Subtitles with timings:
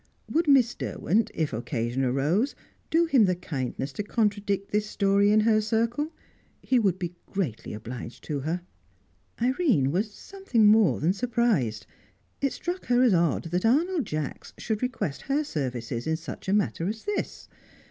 [0.31, 2.55] Would Miss Derwent, if occasion arose,
[2.89, 6.11] do him the kindness to contradict this story in her circle?
[6.59, 8.61] He would be greatly obliged to her.
[9.39, 11.85] Irene was something more than surprised.
[12.41, 16.53] It struck her as odd that Arnold Jacks should request her services in such a
[16.53, 17.47] matter as this.